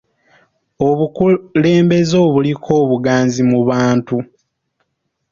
Obukulembeze 0.89 2.15
obuliko 2.25 2.73
buganzi 2.89 3.41
mu 3.51 3.59
bantu. 3.69 4.17